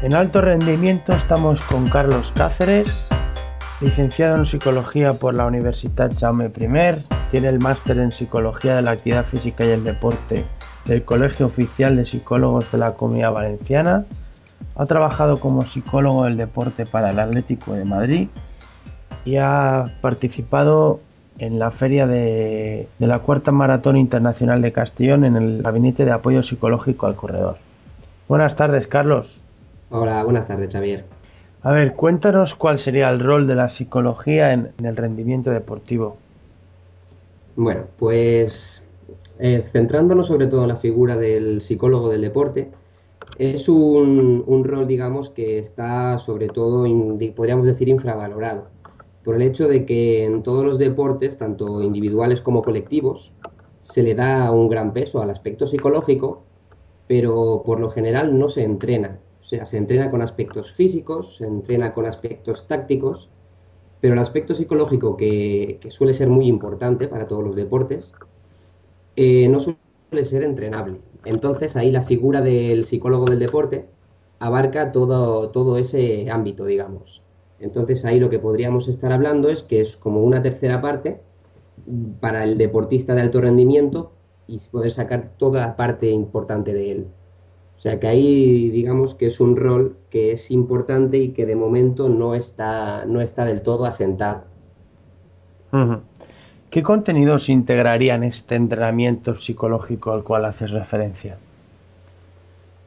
En 0.00 0.14
alto 0.14 0.40
rendimiento 0.40 1.12
estamos 1.12 1.60
con 1.62 1.88
Carlos 1.88 2.32
Cáceres, 2.32 3.08
licenciado 3.80 4.36
en 4.36 4.46
psicología 4.46 5.10
por 5.10 5.34
la 5.34 5.44
Universidad 5.44 6.12
Jaume 6.16 6.52
I, 6.56 7.04
tiene 7.32 7.48
el 7.48 7.58
máster 7.58 7.98
en 7.98 8.12
psicología 8.12 8.76
de 8.76 8.82
la 8.82 8.92
actividad 8.92 9.24
física 9.24 9.64
y 9.64 9.70
el 9.70 9.82
deporte 9.82 10.44
del 10.84 11.04
Colegio 11.04 11.46
Oficial 11.46 11.96
de 11.96 12.06
Psicólogos 12.06 12.70
de 12.70 12.78
la 12.78 12.94
Comunidad 12.94 13.32
Valenciana, 13.32 14.04
ha 14.76 14.86
trabajado 14.86 15.40
como 15.40 15.62
psicólogo 15.62 16.26
del 16.26 16.36
deporte 16.36 16.86
para 16.86 17.10
el 17.10 17.18
Atlético 17.18 17.72
de 17.72 17.84
Madrid 17.84 18.28
y 19.24 19.38
ha 19.38 19.96
participado 20.00 21.00
en 21.38 21.58
la 21.58 21.72
feria 21.72 22.06
de, 22.06 22.88
de 23.00 23.06
la 23.08 23.18
Cuarta 23.18 23.50
Maratón 23.50 23.96
Internacional 23.96 24.62
de 24.62 24.70
Castellón 24.70 25.24
en 25.24 25.34
el 25.34 25.60
Gabinete 25.60 26.04
de 26.04 26.12
Apoyo 26.12 26.44
Psicológico 26.44 27.08
al 27.08 27.16
Corredor. 27.16 27.58
Buenas 28.28 28.54
tardes, 28.54 28.86
Carlos. 28.86 29.42
Hola, 29.90 30.22
buenas 30.22 30.46
tardes, 30.46 30.70
Xavier. 30.70 31.04
A 31.62 31.72
ver, 31.72 31.94
cuéntanos 31.94 32.54
cuál 32.54 32.78
sería 32.78 33.08
el 33.08 33.20
rol 33.20 33.46
de 33.46 33.54
la 33.54 33.70
psicología 33.70 34.52
en, 34.52 34.70
el 34.84 34.96
rendimiento 34.96 35.50
deportivo. 35.50 36.18
Bueno, 37.56 37.84
pues 37.98 38.82
eh, 39.38 39.64
centrándonos 39.66 40.26
sobre 40.26 40.46
todo 40.46 40.62
en 40.62 40.68
la 40.68 40.76
figura 40.76 41.16
del 41.16 41.62
psicólogo 41.62 42.10
del 42.10 42.20
deporte, 42.20 42.70
es 43.38 43.68
un, 43.68 44.62
rol, 44.64 44.86
digamos, 44.86 45.30
que 45.30 45.58
está 45.58 46.18
sobre 46.18 46.48
todo, 46.48 46.86
podríamos 47.34 47.66
decir, 47.66 47.88
infravalorado, 47.88 48.66
por 49.24 49.36
el 49.36 49.42
hecho 49.42 49.68
de 49.68 49.86
que 49.86 50.24
en 50.24 50.42
todos 50.42 50.64
los 50.64 50.78
deportes, 50.78 51.38
tanto 51.38 51.82
individuales 51.82 52.40
como 52.42 52.62
colectivos, 52.62 53.32
se 53.80 54.02
le 54.02 54.14
da 54.14 54.50
un 54.50 54.68
gran 54.68 54.92
peso 54.92 55.22
al 55.22 55.30
aspecto 55.30 55.66
psicológico, 55.66 56.42
pero 57.06 57.62
por 57.64 57.80
lo 57.80 57.90
general 57.90 58.38
no 58.38 58.48
se 58.48 58.64
entrena. 58.64 59.18
O 59.40 59.42
sea, 59.42 59.64
se 59.64 59.76
entrena 59.76 60.10
con 60.10 60.22
aspectos 60.22 60.72
físicos, 60.72 61.36
se 61.36 61.46
entrena 61.46 61.94
con 61.94 62.06
aspectos 62.06 62.66
tácticos, 62.66 63.30
pero 64.00 64.14
el 64.14 64.20
aspecto 64.20 64.54
psicológico, 64.54 65.16
que, 65.16 65.80
suele 65.88 66.14
ser 66.14 66.28
muy 66.28 66.46
importante 66.46 67.08
para 67.08 67.26
todos 67.26 67.44
los 67.44 67.56
deportes, 67.56 68.12
eh, 69.16 69.48
no 69.48 69.58
suele 69.58 70.24
ser 70.24 70.44
entrenable. 70.44 71.00
Entonces 71.24 71.76
ahí 71.76 71.90
la 71.90 72.02
figura 72.02 72.40
del 72.40 72.84
psicólogo 72.84 73.26
del 73.26 73.38
deporte 73.38 73.86
abarca 74.38 74.92
todo, 74.92 75.50
todo 75.50 75.78
ese 75.78 76.30
ámbito, 76.30 76.64
digamos. 76.64 77.22
Entonces 77.60 78.04
ahí 78.04 78.20
lo 78.20 78.30
que 78.30 78.38
podríamos 78.38 78.88
estar 78.88 79.12
hablando 79.12 79.48
es 79.48 79.62
que 79.62 79.80
es 79.80 79.96
como 79.96 80.22
una 80.22 80.42
tercera 80.42 80.80
parte 80.80 81.20
para 82.20 82.44
el 82.44 82.58
deportista 82.58 83.14
de 83.14 83.22
alto 83.22 83.40
rendimiento 83.40 84.12
y 84.46 84.58
poder 84.70 84.90
sacar 84.90 85.28
toda 85.36 85.60
la 85.60 85.76
parte 85.76 86.10
importante 86.10 86.72
de 86.72 86.92
él. 86.92 87.06
O 87.78 87.80
sea 87.80 88.00
que 88.00 88.08
ahí 88.08 88.70
digamos 88.70 89.14
que 89.14 89.26
es 89.26 89.38
un 89.38 89.54
rol 89.54 89.96
que 90.10 90.32
es 90.32 90.50
importante 90.50 91.16
y 91.18 91.28
que 91.28 91.46
de 91.46 91.54
momento 91.54 92.08
no 92.08 92.34
está, 92.34 93.04
no 93.06 93.20
está 93.20 93.44
del 93.44 93.62
todo 93.62 93.84
asentado. 93.84 94.42
¿Qué 96.70 96.82
contenidos 96.82 97.48
integrarían 97.48 98.24
este 98.24 98.56
entrenamiento 98.56 99.36
psicológico 99.36 100.10
al 100.10 100.24
cual 100.24 100.46
haces 100.46 100.72
referencia? 100.72 101.38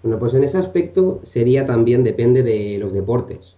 Bueno, 0.03 0.19
pues 0.19 0.33
en 0.33 0.43
ese 0.43 0.57
aspecto 0.57 1.21
sería 1.23 1.65
también, 1.65 2.03
depende 2.03 2.43
de 2.43 2.77
los 2.77 2.91
deportes. 2.91 3.55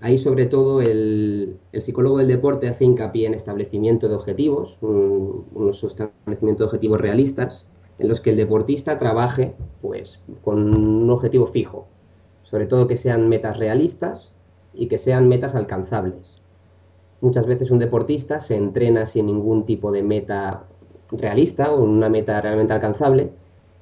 Ahí 0.00 0.16
sobre 0.16 0.46
todo 0.46 0.80
el, 0.80 1.58
psicólogo 1.74 2.16
del 2.16 2.28
deporte 2.28 2.66
hace 2.66 2.86
hincapié 2.86 3.26
en 3.26 3.34
establecimiento 3.34 4.08
de 4.08 4.14
objetivos, 4.14 4.78
unos 4.80 5.84
establecimientos 5.84 6.64
de 6.64 6.64
objetivos 6.64 6.98
realistas, 6.98 7.66
en 7.98 8.08
los 8.08 8.20
que 8.20 8.30
el 8.30 8.36
deportista 8.36 8.98
trabaje 8.98 9.54
pues, 9.80 10.20
con 10.42 10.76
un 10.76 11.10
objetivo 11.10 11.46
fijo, 11.46 11.86
sobre 12.42 12.66
todo 12.66 12.86
que 12.86 12.96
sean 12.96 13.28
metas 13.28 13.58
realistas 13.58 14.32
y 14.74 14.88
que 14.88 14.98
sean 14.98 15.28
metas 15.28 15.54
alcanzables. 15.54 16.42
Muchas 17.20 17.46
veces 17.46 17.70
un 17.70 17.78
deportista 17.78 18.40
se 18.40 18.56
entrena 18.56 19.06
sin 19.06 19.26
ningún 19.26 19.64
tipo 19.64 19.90
de 19.90 20.02
meta 20.02 20.64
realista 21.10 21.72
o 21.72 21.82
una 21.82 22.08
meta 22.08 22.40
realmente 22.40 22.72
alcanzable 22.72 23.30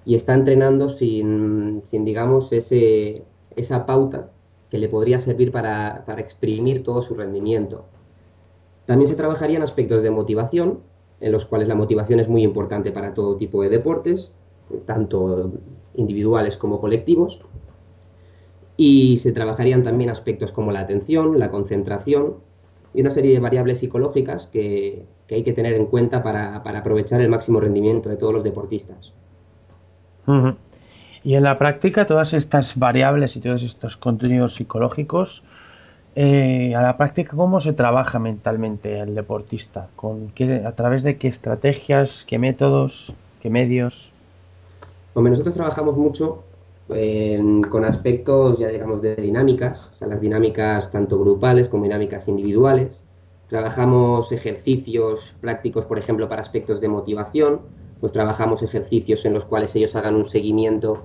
y 0.05 0.15
está 0.15 0.35
entrenando 0.35 0.89
sin, 0.89 1.83
digamos, 1.83 2.53
ese, 2.53 3.25
esa 3.57 3.87
pauta 3.87 4.31
que 4.71 4.79
le 4.79 4.89
podría 4.89 5.19
servir 5.19 5.51
para, 5.51 6.05
para 6.07 6.21
exprimir 6.21 6.83
todo 6.83 7.03
su 7.03 7.15
rendimiento. 7.15 7.87
También 8.87 9.09
se 9.09 9.17
trabajarían 9.17 9.63
aspectos 9.63 10.03
de 10.03 10.11
motivación, 10.11 10.81
en 11.25 11.33
los 11.33 11.47
cuales 11.47 11.69
la 11.69 11.75
motivación 11.75 12.21
es 12.21 12.29
muy 12.29 12.43
importante 12.43 12.93
para 12.93 13.15
todo 13.15 13.39
tipo 13.39 13.62
de 13.62 13.71
deportes, 13.71 14.31
tanto 14.85 15.53
individuales 15.95 16.59
como 16.59 16.83
colectivos. 16.83 17.41
Y 18.77 19.17
se 19.17 19.33
trabajarían 19.33 19.85
también 19.85 20.11
aspectos 20.11 20.53
como 20.53 20.71
la 20.71 20.81
atención, 20.81 21.39
la 21.39 21.51
concentración 21.51 22.35
y 22.93 23.01
una 23.01 23.09
serie 23.09 23.33
de 23.33 23.41
variables 23.41 23.79
psicológicas 23.79 24.49
que, 24.53 25.07
hay 25.31 25.43
que 25.43 25.55
tener 25.55 25.73
en 25.73 25.87
cuenta 25.87 26.23
para, 26.23 26.57
aprovechar 26.57 27.23
el 27.23 27.31
máximo 27.31 27.59
rendimiento 27.59 28.11
de 28.11 28.17
todos 28.17 28.35
los 28.35 28.45
deportistas. 28.45 29.15
Y 31.23 31.37
en 31.37 31.43
la 31.43 31.56
práctica 31.56 32.05
todas 32.05 32.35
estas 32.35 32.79
variables 32.79 33.35
y 33.37 33.41
todos 33.41 33.62
estos 33.62 33.97
contenidos 33.97 34.56
psicológicos 34.56 35.43
eh, 36.17 36.75
a 36.77 36.83
la 36.83 36.97
práctica, 36.97 37.37
¿cómo 37.37 37.61
se 37.61 37.73
trabaja 37.73 38.19
mentalmente 38.19 39.01
el 39.01 39.15
deportista? 39.15 39.89
¿Con 39.97 40.29
qué, 40.29 40.63
¿A 40.65 40.73
través 40.73 41.03
de 41.03 41.17
qué 41.17 41.27
estrategias, 41.27 42.25
qué 42.25 42.39
métodos, 42.39 43.15
qué 43.43 43.51
medios? 43.51 44.13
nosotros 45.17 45.55
trabajamos 45.55 45.97
mucho 45.97 46.45
con 46.87 47.85
aspectos, 47.85 48.59
ya 48.59 48.69
digamos, 48.69 49.01
de 49.01 49.17
dinámicas, 49.17 49.91
o 49.95 49.97
sea, 49.97 50.09
las 50.09 50.21
dinámicas 50.21 50.91
tanto 50.91 51.19
grupales 51.19 51.69
como 51.69 51.85
dinámicas 51.85 52.29
individuales. 52.29 53.03
Trabajamos 53.49 54.33
ejercicios 54.33 55.35
prácticos, 55.41 55.87
por 55.87 55.99
ejemplo, 55.99 56.29
para 56.29 56.43
aspectos 56.43 56.81
de 56.81 56.89
motivación, 56.89 57.61
pues 58.01 58.13
trabajamos 58.13 58.63
ejercicios 58.63 59.25
en 59.25 59.33
los 59.33 59.47
cuales 59.47 59.75
ellos 59.77 59.97
hagan 59.97 60.15
un 60.15 60.25
seguimiento 60.27 61.05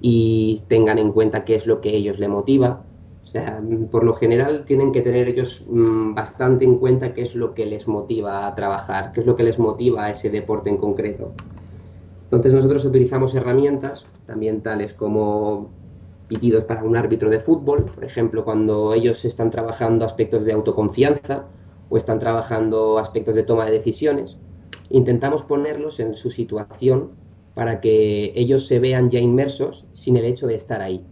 y 0.00 0.62
tengan 0.68 0.98
en 0.98 1.12
cuenta 1.12 1.44
qué 1.44 1.54
es 1.56 1.66
lo 1.66 1.80
que 1.80 1.90
ellos 1.90 2.18
le 2.18 2.28
motiva 2.28 2.84
o 3.28 3.30
sea, 3.30 3.62
por 3.90 4.04
lo 4.04 4.14
general 4.14 4.64
tienen 4.64 4.90
que 4.90 5.02
tener 5.02 5.28
ellos 5.28 5.62
mm, 5.68 6.14
bastante 6.14 6.64
en 6.64 6.78
cuenta 6.78 7.12
qué 7.12 7.20
es 7.20 7.34
lo 7.34 7.52
que 7.52 7.66
les 7.66 7.86
motiva 7.86 8.46
a 8.46 8.54
trabajar, 8.54 9.12
qué 9.12 9.20
es 9.20 9.26
lo 9.26 9.36
que 9.36 9.42
les 9.42 9.58
motiva 9.58 10.06
a 10.06 10.10
ese 10.10 10.30
deporte 10.30 10.70
en 10.70 10.78
concreto. 10.78 11.34
Entonces 12.22 12.54
nosotros 12.54 12.86
utilizamos 12.86 13.34
herramientas 13.34 14.06
también 14.24 14.62
tales 14.62 14.94
como 14.94 15.68
pitidos 16.26 16.64
para 16.64 16.82
un 16.82 16.96
árbitro 16.96 17.28
de 17.28 17.38
fútbol, 17.38 17.84
por 17.94 18.02
ejemplo, 18.02 18.46
cuando 18.46 18.94
ellos 18.94 19.22
están 19.26 19.50
trabajando 19.50 20.06
aspectos 20.06 20.46
de 20.46 20.54
autoconfianza 20.54 21.44
o 21.90 21.98
están 21.98 22.20
trabajando 22.20 22.98
aspectos 22.98 23.34
de 23.34 23.42
toma 23.42 23.66
de 23.66 23.72
decisiones, 23.72 24.38
intentamos 24.88 25.42
ponerlos 25.42 26.00
en 26.00 26.16
su 26.16 26.30
situación 26.30 27.10
para 27.52 27.82
que 27.82 28.32
ellos 28.34 28.66
se 28.66 28.78
vean 28.78 29.10
ya 29.10 29.20
inmersos 29.20 29.86
sin 29.92 30.16
el 30.16 30.24
hecho 30.24 30.46
de 30.46 30.54
estar 30.54 30.80
ahí 30.80 31.04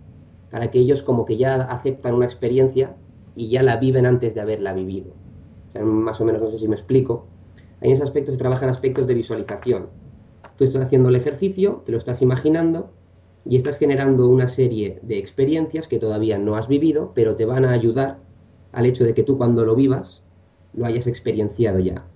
para 0.50 0.70
que 0.70 0.78
ellos 0.78 1.02
como 1.02 1.24
que 1.24 1.36
ya 1.36 1.54
aceptan 1.62 2.14
una 2.14 2.24
experiencia 2.24 2.94
y 3.34 3.48
ya 3.48 3.62
la 3.62 3.76
viven 3.76 4.06
antes 4.06 4.34
de 4.34 4.40
haberla 4.40 4.72
vivido. 4.72 5.12
más 5.82 6.20
o 6.20 6.24
menos, 6.24 6.40
no 6.40 6.48
sé 6.48 6.58
si 6.58 6.68
me 6.68 6.76
explico. 6.76 7.26
en 7.80 7.90
ese 7.92 8.02
aspecto 8.02 8.32
se 8.32 8.38
trabajan 8.38 8.68
aspectos 8.68 9.06
de 9.06 9.14
visualización. 9.14 9.88
Tú 10.56 10.64
estás 10.64 10.82
haciendo 10.82 11.10
el 11.10 11.16
ejercicio, 11.16 11.82
te 11.84 11.92
lo 11.92 11.98
estás 11.98 12.22
imaginando 12.22 12.90
y 13.44 13.56
estás 13.56 13.76
generando 13.76 14.28
una 14.28 14.48
serie 14.48 14.98
de 15.02 15.18
experiencias 15.18 15.86
que 15.86 15.98
todavía 15.98 16.38
no 16.38 16.56
has 16.56 16.68
vivido, 16.68 17.12
pero 17.14 17.36
te 17.36 17.44
van 17.44 17.64
a 17.66 17.72
ayudar 17.72 18.18
al 18.72 18.86
hecho 18.86 19.04
de 19.04 19.12
que 19.12 19.22
tú 19.22 19.36
cuando 19.36 19.64
lo 19.66 19.74
vivas 19.74 20.22
lo 20.72 20.86
hayas 20.86 21.06
experienciado 21.06 21.78
ya. 21.78 22.06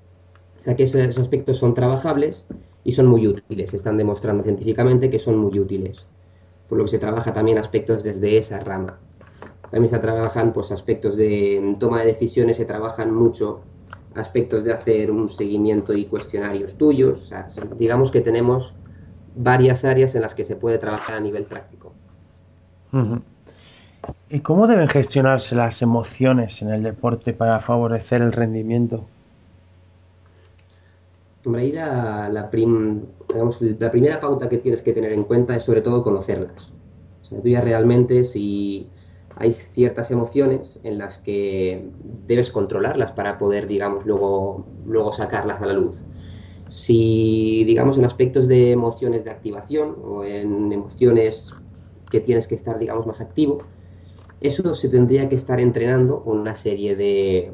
O 0.56 0.62
sea 0.62 0.74
que 0.74 0.84
esos 0.84 1.18
aspectos 1.18 1.58
son 1.58 1.74
trabajables 1.74 2.46
y 2.84 2.92
son 2.92 3.06
muy 3.06 3.26
útiles. 3.26 3.74
Están 3.74 3.98
demostrando 3.98 4.42
científicamente 4.42 5.10
que 5.10 5.18
son 5.18 5.36
muy 5.36 5.58
útiles 5.58 6.06
por 6.70 6.78
lo 6.78 6.84
que 6.84 6.92
se 6.92 6.98
trabaja 6.98 7.34
también 7.34 7.58
aspectos 7.58 8.04
desde 8.04 8.38
esa 8.38 8.60
rama. 8.60 8.96
También 9.70 9.88
se 9.88 9.98
trabajan 9.98 10.52
pues, 10.52 10.70
aspectos 10.70 11.16
de 11.16 11.76
toma 11.80 12.00
de 12.00 12.06
decisiones, 12.06 12.56
se 12.56 12.64
trabajan 12.64 13.12
mucho 13.12 13.60
aspectos 14.14 14.62
de 14.64 14.72
hacer 14.72 15.10
un 15.10 15.28
seguimiento 15.28 15.92
y 15.92 16.06
cuestionarios 16.06 16.78
tuyos. 16.78 17.30
digamos 17.76 18.12
que 18.12 18.20
tenemos 18.20 18.72
varias 19.34 19.84
áreas 19.84 20.14
en 20.14 20.22
las 20.22 20.34
que 20.34 20.44
se 20.44 20.54
puede 20.54 20.78
trabajar 20.78 21.16
a 21.16 21.20
nivel 21.20 21.44
práctico. 21.44 21.92
¿Y 24.28 24.40
cómo 24.40 24.68
deben 24.68 24.88
gestionarse 24.88 25.56
las 25.56 25.82
emociones 25.82 26.62
en 26.62 26.70
el 26.70 26.84
deporte 26.84 27.32
para 27.32 27.58
favorecer 27.58 28.22
el 28.22 28.32
rendimiento? 28.32 29.04
Hombre, 31.44 31.62
ahí 31.62 31.72
la, 31.72 32.28
la, 32.28 32.50
primera 32.50 34.20
pauta 34.20 34.48
que 34.48 34.58
tienes 34.58 34.82
que 34.82 34.92
tener 34.92 35.12
en 35.12 35.24
cuenta 35.24 35.56
es 35.56 35.62
sobre 35.62 35.80
todo 35.80 36.04
conocerlas. 36.04 36.72
O 37.22 37.24
sea, 37.24 37.40
tú 37.40 37.48
ya 37.48 37.62
realmente 37.62 38.24
si 38.24 38.90
hay 39.36 39.52
ciertas 39.52 40.10
emociones 40.10 40.80
en 40.82 40.98
las 40.98 41.18
que 41.18 41.88
debes 42.26 42.50
controlarlas 42.50 43.12
para 43.12 43.38
poder, 43.38 43.66
digamos, 43.66 44.04
luego, 44.04 44.66
luego 44.86 45.12
sacarlas 45.12 45.62
a 45.62 45.66
la 45.66 45.72
luz. 45.72 46.02
Si, 46.68 47.64
digamos, 47.64 47.96
en 47.96 48.04
aspectos 48.04 48.46
de 48.46 48.72
emociones 48.72 49.24
de 49.24 49.30
activación 49.30 49.96
o 50.04 50.24
en 50.24 50.70
emociones 50.70 51.54
que 52.10 52.20
tienes 52.20 52.46
que 52.46 52.54
estar, 52.54 52.78
digamos, 52.78 53.06
más 53.06 53.22
activo, 53.22 53.62
eso 54.40 54.72
se 54.74 54.88
tendría 54.88 55.28
que 55.28 55.36
estar 55.36 55.60
entrenando 55.60 56.22
con 56.22 56.38
una 56.38 56.54
serie 56.54 56.96
de, 56.96 57.52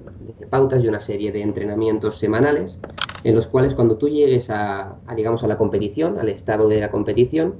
pautas 0.51 0.85
y 0.85 0.89
una 0.89 1.01
serie 1.01 1.33
de 1.33 1.43
entrenamientos 1.43 2.19
semanales 2.19 2.81
en 3.25 3.35
los 3.35 3.47
cuales 3.47 3.75
cuando 3.75 3.97
tú 3.97 4.09
llegues 4.09 4.51
a, 4.51 4.97
digamos, 5.17 5.43
a 5.45 5.49
la 5.49 5.59
competición, 5.59 6.19
al 6.19 6.29
estado 6.29 6.69
de 6.69 6.81
la 6.81 6.91
competición, 6.91 7.55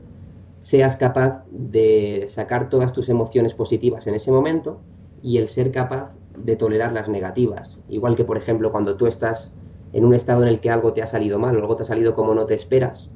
seas 0.59 0.97
capaz 0.97 1.45
de 1.51 2.25
sacar 2.29 2.69
todas 2.69 2.93
tus 2.93 3.09
emociones 3.09 3.55
positivas 3.55 4.07
en 4.07 4.15
ese 4.15 4.31
momento 4.31 4.81
y 5.23 5.39
el 5.39 5.49
ser 5.49 5.71
capaz 5.71 6.13
de 6.37 6.57
tolerar 6.57 6.93
las 6.93 7.09
negativas. 7.09 7.81
Igual 7.89 8.17
que, 8.17 8.25
por 8.25 8.37
ejemplo, 8.37 8.71
cuando 8.71 8.97
tú 8.97 9.07
estás 9.07 9.53
en 9.93 10.05
un 10.05 10.15
estado 10.15 10.43
en 10.43 10.49
el 10.49 10.61
que 10.61 10.71
algo 10.71 10.93
te 10.93 11.03
ha 11.03 11.07
salido 11.07 11.39
mal 11.39 11.57
o 11.57 11.61
algo 11.61 11.77
te 11.77 11.83
ha 11.83 11.87
salido 11.87 12.15
como 12.15 12.35
no 12.35 12.47
te 12.47 12.55
esperas, 12.55 13.09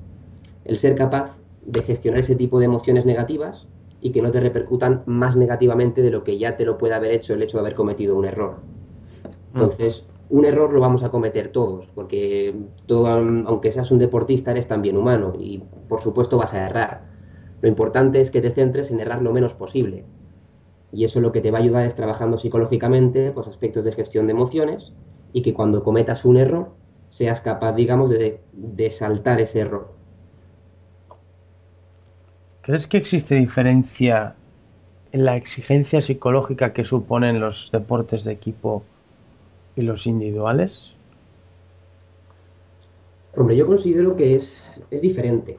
el 0.65 0.77
ser 0.77 0.95
capaz 0.95 1.37
de 1.65 1.83
gestionar 1.83 2.21
ese 2.21 2.37
tipo 2.37 2.59
de 2.59 2.65
emociones 2.67 3.07
negativas 3.07 3.69
y 4.01 4.13
que 4.13 4.23
no 4.23 4.31
te 4.31 4.41
repercutan 4.41 5.03
más 5.07 5.37
negativamente 5.37 6.03
de 6.03 6.11
lo 6.11 6.25
que 6.25 6.39
ya 6.39 6.57
te 6.57 6.65
lo 6.65 6.79
puede 6.79 6.95
haber 6.95 7.13
hecho 7.13 7.35
el 7.35 7.43
hecho 7.43 7.59
de 7.59 7.63
haber 7.63 7.75
cometido 7.75 8.17
un 8.17 8.25
error. 8.25 8.57
Mm. 9.53 9.61
Un 10.31 10.45
error 10.45 10.73
lo 10.73 10.81
vamos 10.81 11.03
a 11.03 11.11
cometer 11.11 11.51
todos, 11.51 11.89
porque 11.89 12.55
todo, 12.87 13.09
aunque 13.09 13.73
seas 13.73 13.91
un 13.91 13.99
deportista, 13.99 14.53
eres 14.53 14.69
también 14.69 14.97
humano 14.97 15.35
y 15.39 15.63
por 15.89 16.01
supuesto 16.01 16.39
vas 16.39 16.55
a 16.55 16.67
errar. 16.67 17.03
Lo 17.61 17.69
importante 17.69 18.21
es 18.21 18.31
que 18.31 18.41
te 18.41 18.51
centres 18.51 18.91
en 18.91 19.01
errar 19.01 19.23
lo 19.23 19.33
menos 19.33 19.55
posible. 19.55 20.05
Y 20.93 21.05
eso 21.05 21.21
lo 21.21 21.33
que 21.33 21.41
te 21.41 21.51
va 21.51 21.59
a 21.59 21.63
ayudar 21.63 21.85
es 21.85 21.95
trabajando 21.95 22.37
psicológicamente 22.37 23.33
pues, 23.33 23.49
aspectos 23.49 23.85
de 23.85 23.93
gestión 23.93 24.27
de 24.27 24.33
emociones 24.33 24.93
y 25.33 25.43
que 25.43 25.53
cuando 25.53 25.83
cometas 25.83 26.25
un 26.25 26.37
error 26.37 26.71
seas 27.09 27.41
capaz, 27.41 27.75
digamos, 27.75 28.11
de, 28.11 28.41
de 28.53 28.91
saltar 28.91 29.41
ese 29.41 29.61
error. 29.61 29.93
¿Crees 32.63 32.87
que 32.87 32.99
existe 32.99 33.35
diferencia 33.35 34.35
en 35.13 35.25
la 35.25 35.37
exigencia 35.37 36.03
psicológica 36.03 36.73
que 36.73 36.85
suponen 36.85 37.41
los 37.41 37.71
deportes 37.73 38.25
de 38.25 38.33
equipo 38.33 38.85
y 39.81 39.83
los 39.83 40.07
individuales? 40.07 40.93
Hombre, 43.37 43.57
yo 43.57 43.67
considero 43.67 44.17
que 44.17 44.35
es, 44.35 44.83
es 44.91 45.03
diferente. 45.03 45.59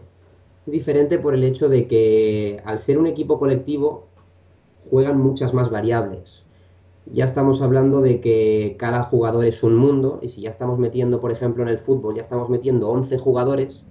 Es 0.65 0.71
diferente 0.71 1.18
por 1.18 1.33
el 1.33 1.44
hecho 1.44 1.69
de 1.69 1.88
que 1.88 2.62
al 2.65 2.79
ser 2.79 2.97
un 2.97 3.07
equipo 3.07 3.39
colectivo 3.39 4.07
juegan 4.89 5.19
muchas 5.19 5.53
más 5.53 5.69
variables. 5.69 6.45
Ya 7.12 7.25
estamos 7.25 7.62
hablando 7.62 8.01
de 8.01 8.21
que 8.21 8.75
cada 8.77 9.03
jugador 9.03 9.45
es 9.45 9.63
un 9.63 9.75
mundo 9.75 10.19
y 10.21 10.29
si 10.29 10.41
ya 10.41 10.50
estamos 10.50 10.77
metiendo, 10.77 11.19
por 11.19 11.31
ejemplo, 11.31 11.63
en 11.63 11.69
el 11.69 11.79
fútbol, 11.79 12.15
ya 12.15 12.21
estamos 12.21 12.50
metiendo 12.50 12.89
11 12.89 13.17
jugadores, 13.17 13.85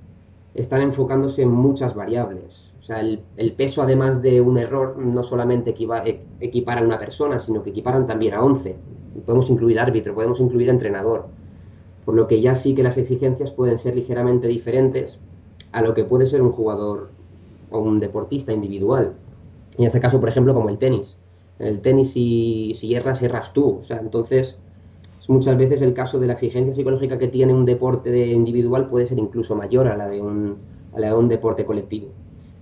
están 0.55 0.83
enfocándose 0.83 1.43
en 1.43 1.51
muchas 1.51 1.95
variables. 1.95 2.70
O 2.81 2.83
sea, 2.83 3.01
el, 3.01 3.53
peso, 3.53 3.83
además 3.83 4.23
de 4.23 4.41
un 4.41 4.57
error, 4.57 4.97
no 4.97 5.23
solamente 5.23 5.71
e, 5.71 6.21
equipara 6.41 6.81
a 6.81 6.85
una 6.85 6.99
persona, 6.99 7.39
sino 7.39 7.63
que 7.63 7.71
equiparan 7.71 8.07
también 8.07 8.35
a 8.35 8.43
11. 8.43 8.75
Podemos 9.27 9.51
incluir 9.51 9.79
árbitro, 9.79 10.15
podemos 10.15 10.41
incluir 10.41 10.71
entrenador. 10.71 11.27
Por 12.05 12.15
lo 12.15 12.27
que 12.27 12.41
ya 12.41 12.55
sí 12.55 12.75
que 12.75 12.83
las 12.83 12.97
exigencias 12.97 13.51
pueden 13.51 13.77
ser 13.77 13.95
ligeramente 13.95 14.49
diferentes 14.49 15.19
a 15.73 15.83
lo 15.83 15.93
que 15.93 16.05
puede 16.05 16.25
ser 16.27 16.41
un 16.41 16.53
jugador 16.53 17.11
o 17.71 17.81
un 17.81 18.01
deportista 18.01 18.53
individual. 18.53 19.13
En 19.77 19.85
este 19.85 20.01
caso, 20.01 20.19
por 20.19 20.31
ejemplo, 20.31 20.55
como 20.55 20.71
el 20.71 20.79
tenis. 20.79 21.17
En 21.59 21.67
el 21.67 21.81
tenis, 21.81 22.13
si, 22.13 22.73
si 22.75 22.95
erras, 22.95 23.23
erras 23.23 23.53
tú. 23.53 23.79
O 23.81 23.85
sea, 23.85 23.99
entonces, 23.99 24.57
muchas 25.29 25.57
veces 25.59 25.83
el 25.83 25.93
caso 25.93 26.19
de 26.19 26.27
la 26.27 26.33
exigencia 26.33 26.73
psicológica 26.73 27.19
que 27.19 27.29
tiene 27.29 27.53
un 27.53 27.67
deporte 27.67 28.11
de 28.11 28.29
individual 28.29 28.89
puede 28.89 29.07
ser 29.07 29.19
incluso 29.19 29.55
mayor 29.55 29.87
a 29.87 29.97
la 29.97 30.09
de 30.09 30.21
un, 30.23 30.57
a 30.95 30.99
la 30.99 31.09
de 31.09 31.15
un 31.15 31.29
deporte 31.29 31.65
colectivo 31.67 32.09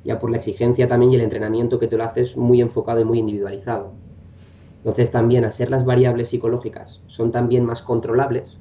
ya 0.05 0.19
por 0.19 0.31
la 0.31 0.37
exigencia 0.37 0.89
también 0.89 1.12
y 1.12 1.17
el 1.17 1.23
entrenamiento 1.23 1.79
que 1.79 1.89
te 1.89 1.97
lo 1.97 2.05
haces 2.05 2.37
muy 2.37 2.61
enfocado 2.61 3.00
y 3.00 3.05
muy 3.05 3.19
individualizado. 3.19 3.93
Entonces 4.79 5.11
también, 5.11 5.45
al 5.45 5.53
ser 5.53 5.71
las 5.71 5.85
variables 5.85 6.29
psicológicas 6.29 7.03
son 7.06 7.31
también 7.31 7.65
más 7.65 7.83
controlables, 7.83 8.59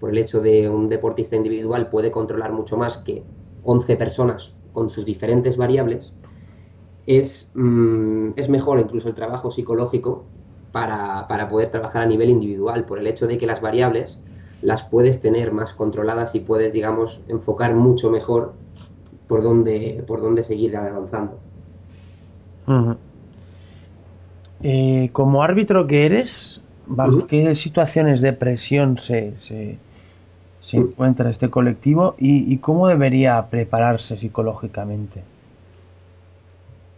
por 0.00 0.10
el 0.10 0.18
hecho 0.18 0.40
de 0.40 0.68
un 0.68 0.88
deportista 0.88 1.36
individual 1.36 1.88
puede 1.90 2.10
controlar 2.10 2.52
mucho 2.52 2.76
más 2.76 2.98
que 2.98 3.22
11 3.64 3.96
personas 3.96 4.54
con 4.72 4.88
sus 4.88 5.04
diferentes 5.04 5.56
variables, 5.56 6.14
es, 7.06 7.50
mm, 7.54 8.30
es 8.36 8.48
mejor 8.48 8.80
incluso 8.80 9.08
el 9.08 9.14
trabajo 9.14 9.50
psicológico 9.50 10.24
para, 10.72 11.26
para 11.28 11.48
poder 11.48 11.70
trabajar 11.70 12.02
a 12.02 12.06
nivel 12.06 12.30
individual, 12.30 12.84
por 12.84 12.98
el 12.98 13.06
hecho 13.06 13.26
de 13.26 13.38
que 13.38 13.46
las 13.46 13.60
variables 13.60 14.20
las 14.62 14.82
puedes 14.82 15.20
tener 15.20 15.52
más 15.52 15.72
controladas 15.72 16.34
y 16.34 16.40
puedes, 16.40 16.72
digamos, 16.72 17.22
enfocar 17.28 17.74
mucho 17.74 18.10
mejor 18.10 18.54
por 19.28 19.42
dónde, 19.42 20.02
por 20.06 20.20
dónde 20.20 20.42
seguir 20.42 20.76
avanzando. 20.76 21.38
Eh, 24.62 25.10
como 25.12 25.42
árbitro 25.42 25.86
que 25.86 26.06
eres, 26.06 26.60
¿bajo 26.86 27.26
qué 27.26 27.54
situaciones 27.54 28.20
de 28.20 28.32
presión 28.32 28.98
se, 28.98 29.34
se, 29.38 29.78
encuentra 30.72 31.30
este 31.30 31.48
colectivo 31.48 32.14
y, 32.18 32.56
cómo 32.58 32.88
debería 32.88 33.46
prepararse 33.48 34.16
psicológicamente? 34.16 35.22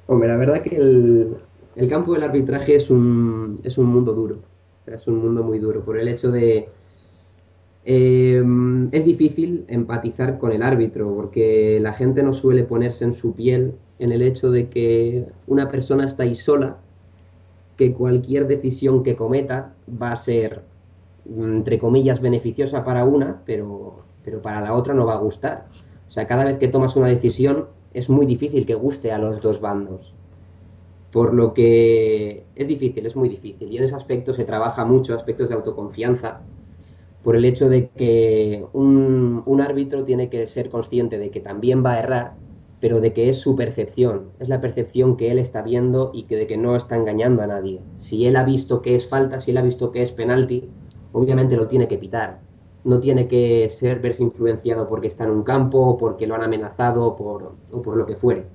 Hombre, 0.06 0.28
la 0.28 0.36
verdad 0.36 0.62
que 0.62 0.76
el, 0.76 1.36
el 1.76 1.88
campo 1.88 2.14
del 2.14 2.24
arbitraje 2.24 2.76
es 2.76 2.90
un, 2.90 3.60
es 3.62 3.78
un 3.78 3.86
mundo 3.86 4.12
duro, 4.12 4.36
es 4.86 5.06
un 5.06 5.18
mundo 5.18 5.44
muy 5.44 5.58
duro 5.58 5.84
por 5.84 5.98
el 5.98 6.08
hecho 6.08 6.32
de, 6.32 6.68
Em, 7.84 8.88
es 8.92 9.04
difícil 9.04 9.64
empatizar 9.68 10.38
con 10.38 10.52
el 10.52 10.62
árbitro 10.62 11.14
porque 11.14 11.78
la 11.80 11.94
gente 11.94 12.22
no 12.22 12.32
suele 12.34 12.64
ponerse 12.64 13.04
en 13.04 13.14
su 13.14 13.34
piel 13.34 13.74
en 13.98 14.12
el 14.12 14.22
hecho 14.22 14.50
de 14.50 14.68
que 14.68 15.26
una 15.46 15.70
persona 15.70 16.04
está 16.04 16.24
ahí 16.24 16.34
sola, 16.34 16.78
que 17.76 17.92
cualquier 17.92 18.46
decisión 18.46 19.02
que 19.02 19.16
cometa 19.16 19.74
va 19.90 20.12
a 20.12 20.16
ser, 20.16 20.62
entre 21.26 21.78
comillas, 21.78 22.20
beneficiosa 22.20 22.84
para 22.84 23.04
una, 23.04 23.42
pero, 23.46 24.00
pero 24.24 24.42
para 24.42 24.60
la 24.60 24.74
otra 24.74 24.92
no 24.92 25.06
va 25.06 25.14
a 25.14 25.18
gustar. 25.18 25.66
O 26.06 26.10
sea, 26.10 26.26
cada 26.26 26.44
vez 26.44 26.58
que 26.58 26.68
tomas 26.68 26.96
una 26.96 27.08
decisión 27.08 27.66
es 27.94 28.10
muy 28.10 28.26
difícil 28.26 28.66
que 28.66 28.74
guste 28.74 29.12
a 29.12 29.18
los 29.18 29.40
dos 29.40 29.60
bandos. 29.60 30.14
Por 31.12 31.34
lo 31.34 31.54
que 31.54 32.44
es 32.54 32.68
difícil, 32.68 33.06
es 33.06 33.16
muy 33.16 33.28
difícil. 33.28 33.72
Y 33.72 33.78
en 33.78 33.84
ese 33.84 33.96
aspecto 33.96 34.32
se 34.32 34.44
trabaja 34.44 34.84
mucho, 34.84 35.14
aspectos 35.14 35.48
de 35.48 35.54
autoconfianza, 35.56 36.40
por 37.22 37.36
el 37.36 37.44
hecho 37.44 37.68
de 37.68 37.88
que 37.88 38.64
un, 38.72 39.60
árbitro 39.60 40.04
tiene 40.04 40.30
que 40.30 40.46
ser 40.46 40.70
consciente 40.70 41.18
de 41.18 41.30
que 41.30 41.40
también 41.40 41.84
va 41.84 41.92
a 41.92 41.98
errar, 41.98 42.32
pero 42.80 43.00
de 43.00 43.12
que 43.12 43.28
es 43.28 43.38
su 43.38 43.56
percepción, 43.56 44.30
es 44.38 44.48
la 44.48 44.60
percepción 44.60 45.16
que 45.16 45.30
él 45.30 45.38
está 45.38 45.60
viendo 45.60 46.10
y 46.14 46.22
que 46.22 46.36
de 46.36 46.46
que 46.46 46.56
no 46.56 46.76
está 46.76 46.96
engañando 46.96 47.42
a 47.42 47.46
nadie. 47.46 47.80
Si 47.96 48.26
él 48.26 48.36
ha 48.36 48.44
visto 48.44 48.80
que 48.80 48.94
es 48.94 49.06
falta, 49.06 49.38
si 49.38 49.50
él 49.50 49.58
ha 49.58 49.62
visto 49.62 49.90
que 49.90 50.00
es 50.00 50.12
penalti, 50.12 50.68
obviamente 51.12 51.56
lo 51.56 51.68
tiene 51.68 51.88
que 51.88 51.98
pitar. 51.98 52.40
No 52.84 53.00
tiene 53.00 53.28
que 53.28 53.68
ser 53.68 54.00
verse 54.00 54.22
influenciado 54.22 54.88
porque 54.88 55.08
está 55.08 55.24
en 55.24 55.30
un 55.30 55.42
campo 55.42 55.78
o 55.78 55.98
porque 55.98 56.26
lo 56.26 56.34
han 56.34 56.42
amenazado 56.42 57.14
por, 57.16 57.52
o 57.70 57.82
por 57.82 57.96
lo 57.98 58.06
que 58.06 58.16
fuere. 58.16 58.46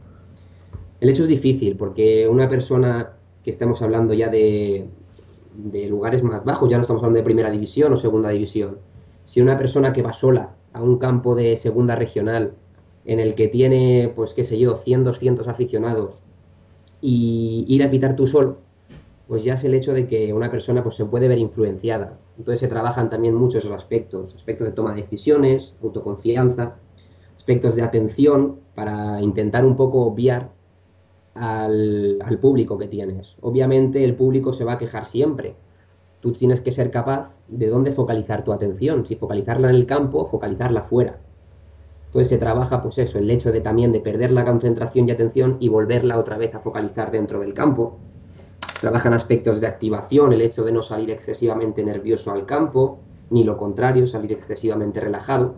El 0.99 1.09
hecho 1.09 1.23
es 1.23 1.29
difícil 1.29 1.75
porque 1.75 2.27
una 2.27 2.49
persona 2.49 3.11
que 3.43 3.51
estamos 3.51 3.83
hablando 3.83 4.15
ya 4.15 4.29
de, 4.29 4.89
de 5.57 5.87
lugares 5.87 6.23
más 6.23 6.43
bajos, 6.43 6.69
ya 6.69 6.77
no 6.77 6.81
estamos 6.81 7.01
hablando 7.01 7.17
de 7.17 7.23
primera 7.23 7.49
división 7.49 7.93
o 7.93 7.95
segunda 7.95 8.29
división. 8.29 8.77
Si 9.25 9.41
una 9.41 9.57
persona 9.57 9.93
que 9.93 10.01
va 10.01 10.13
sola 10.13 10.55
a 10.73 10.81
un 10.81 10.97
campo 10.97 11.35
de 11.35 11.57
segunda 11.57 11.95
regional 11.95 12.53
en 13.05 13.19
el 13.19 13.35
que 13.35 13.47
tiene, 13.47 14.11
pues 14.15 14.33
qué 14.33 14.43
sé 14.43 14.57
yo, 14.59 14.75
100, 14.75 15.03
200 15.03 15.47
aficionados 15.47 16.21
y 17.01 17.65
ir 17.67 17.83
a 17.83 17.89
pitar 17.91 18.15
tú 18.15 18.27
solo, 18.27 18.57
pues 19.27 19.43
ya 19.43 19.55
es 19.55 19.63
el 19.63 19.73
hecho 19.73 19.93
de 19.93 20.07
que 20.07 20.33
una 20.33 20.51
persona 20.51 20.83
pues 20.83 20.95
se 20.95 21.05
puede 21.05 21.27
ver 21.27 21.39
influenciada. 21.39 22.17
Entonces 22.37 22.59
se 22.59 22.67
trabajan 22.67 23.09
también 23.09 23.33
muchos 23.35 23.63
esos 23.63 23.75
aspectos, 23.75 24.33
aspectos 24.35 24.67
de 24.67 24.73
toma 24.73 24.93
de 24.93 25.01
decisiones, 25.01 25.75
autoconfianza, 25.81 26.75
aspectos 27.35 27.75
de 27.75 27.83
atención 27.83 28.59
para 28.75 29.21
intentar 29.21 29.65
un 29.65 29.75
poco 29.75 30.01
obviar 30.05 30.51
al, 31.35 32.39
público 32.41 32.77
que 32.77 32.87
tienes. 32.87 33.35
Obviamente 33.41 34.03
el 34.03 34.15
público 34.15 34.53
se 34.53 34.63
va 34.63 34.73
a 34.73 34.77
quejar 34.77 35.05
siempre. 35.05 35.55
Tú 36.21 36.31
tienes 36.31 36.61
que 36.61 36.71
ser 36.71 36.89
capaz 36.89 37.31
de 37.47 37.67
dónde 37.67 37.91
focalizar 37.91 38.43
tu 38.43 38.51
atención, 38.51 39.05
si 39.05 39.15
focalizarla 39.15 39.69
en 39.69 39.75
el 39.75 39.85
campo 39.85 40.25
focalizarla 40.25 40.83
fuera. 40.83 41.19
Entonces 42.07 42.29
se 42.29 42.37
trabaja, 42.37 42.81
pues 42.81 42.97
eso, 42.97 43.19
el 43.19 43.29
hecho 43.29 43.51
de 43.51 43.61
también 43.61 43.91
de 43.91 43.99
perder 43.99 44.31
la 44.31 44.45
concentración 44.45 45.07
y 45.07 45.11
atención 45.11 45.57
y 45.59 45.67
volverla 45.67 46.17
otra 46.17 46.37
vez 46.37 46.55
a 46.55 46.59
focalizar 46.59 47.11
dentro 47.11 47.41
del 47.41 47.53
campo. 47.53 47.97
Trabajan 48.79 49.13
aspectos 49.13 49.59
de 49.59 49.67
activación, 49.67 50.31
el 50.31 50.41
hecho 50.41 50.63
de 50.63 50.71
no 50.71 50.81
salir 50.81 51.11
excesivamente 51.11 51.83
nervioso 51.83 52.31
al 52.31 52.45
campo, 52.45 52.99
ni 53.29 53.43
lo 53.43 53.57
contrario, 53.57 54.07
salir 54.07 54.31
excesivamente 54.31 55.01
relajado. 55.01 55.55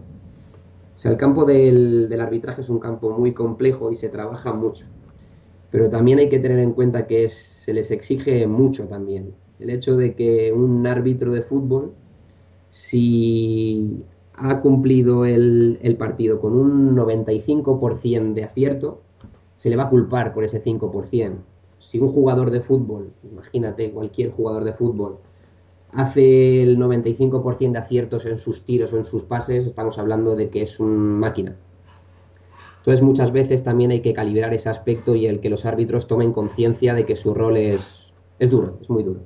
O 0.95 0.97
sea, 0.97 1.11
el 1.11 1.17
campo 1.17 1.45
del 1.45 2.19
arbitraje 2.19 2.61
es 2.61 2.69
un 2.69 2.79
campo 2.79 3.11
muy 3.11 3.33
complejo 3.33 3.91
y 3.91 3.95
se 3.95 4.09
trabaja 4.09 4.51
mucho 4.51 4.87
pero 5.71 5.89
también 5.89 6.19
hay 6.19 6.29
que 6.29 6.39
tener 6.39 6.59
en 6.59 6.73
cuenta 6.73 7.07
que 7.07 7.29
se 7.29 7.73
les 7.73 7.91
exige 7.91 8.47
mucho 8.47 8.87
también. 8.87 9.33
El 9.59 9.69
hecho 9.69 9.97
de 9.97 10.15
que 10.15 10.53
un 10.53 10.85
árbitro 10.87 11.33
de 11.33 11.41
fútbol, 11.41 11.93
si 12.69 14.03
ha 14.33 14.61
cumplido 14.61 15.25
el, 15.25 15.95
partido 15.97 16.39
con 16.39 16.53
un 16.53 16.95
95% 16.95 18.33
de 18.33 18.43
acierto, 18.43 19.01
se 19.55 19.69
le 19.69 19.75
va 19.75 19.83
a 19.83 19.89
culpar 19.89 20.33
por 20.33 20.43
ese 20.43 20.63
5%. 20.63 21.33
si 21.79 21.99
un 21.99 22.11
jugador 22.11 22.51
de 22.51 22.61
fútbol, 22.61 23.11
imagínate 23.23 23.91
cualquier 23.91 24.31
jugador 24.31 24.63
de 24.63 24.73
fútbol, 24.73 25.17
hace 25.91 26.63
el 26.63 26.77
95% 26.77 27.71
de 27.71 27.77
aciertos 27.77 28.25
en 28.25 28.37
sus 28.37 28.63
tiros 28.65 28.93
o 28.93 28.97
en 28.97 29.05
sus 29.05 29.23
pases, 29.23 29.65
estamos 29.65 29.97
hablando 29.97 30.35
de 30.35 30.49
que 30.49 30.63
es 30.63 30.79
una 30.79 30.97
máquina. 31.27 31.55
Entonces 32.87 33.03
muchas 33.03 33.33
veces 33.33 33.65
también 33.65 33.91
hay 33.91 33.99
que 33.99 34.13
calibrar 34.13 34.53
ese 34.53 34.69
aspecto 34.69 35.13
y 35.13 35.27
el 35.27 35.41
que 35.41 35.49
los 35.49 35.65
árbitros 35.65 36.07
tomen 36.07 36.31
conciencia 36.31 36.93
de 36.93 37.05
que 37.05 37.17
su 37.17 37.33
rol 37.33 37.57
es, 37.57 38.13
es 38.39 38.49
duro, 38.49 38.77
es 38.79 38.89
muy 38.89 39.03
duro. 39.03 39.19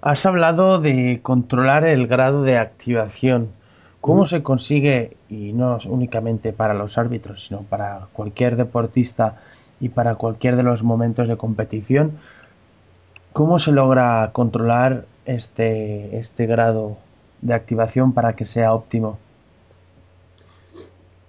Has 0.00 0.26
hablado 0.26 0.80
de 0.80 1.20
controlar 1.22 1.84
el 1.84 2.08
grado 2.08 2.42
de 2.42 2.58
activación. 2.58 3.50
¿Cómo 4.00 4.26
se 4.26 4.42
consigue, 4.42 5.16
y 5.28 5.52
no 5.52 5.78
únicamente 5.86 6.52
para 6.52 6.74
los 6.74 6.98
árbitros, 6.98 7.44
sino 7.44 7.60
para 7.60 8.08
cualquier 8.12 8.56
deportista 8.56 9.36
y 9.78 9.90
para 9.90 10.16
cualquier 10.16 10.56
de 10.56 10.64
los 10.64 10.82
momentos 10.82 11.28
de 11.28 11.36
competición, 11.36 12.18
cómo 13.32 13.60
se 13.60 13.70
logra 13.70 14.30
controlar 14.32 15.04
este, 15.24 16.18
este 16.18 16.46
grado 16.46 16.96
de 17.42 17.54
activación 17.54 18.12
para 18.12 18.32
que 18.32 18.44
sea 18.44 18.74
óptimo? 18.74 19.18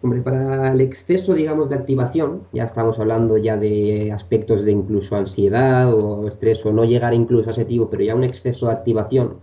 Hombre, 0.02 0.22
para 0.22 0.74
el 0.74 0.82
exceso, 0.82 1.34
digamos, 1.34 1.70
de 1.70 1.76
activación, 1.76 2.44
ya 2.54 2.66
estamos 2.66 3.00
hablando 3.00 3.38
ya 3.38 3.58
de 3.58 4.12
aspectos 4.12 4.64
de 4.64 4.72
incluso 4.72 5.16
ansiedad 5.16 5.92
o 5.92 6.28
estrés 6.28 6.64
o 6.68 6.72
no 6.72 6.86
llegar 6.86 7.14
incluso 7.16 7.50
a 7.50 7.52
ese 7.52 7.66
tipo, 7.66 7.90
pero 7.90 8.04
ya 8.04 8.14
un 8.14 8.24
exceso 8.24 8.68
de 8.68 8.74
activación, 8.74 9.38